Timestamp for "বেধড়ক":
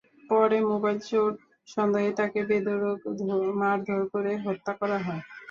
2.49-2.99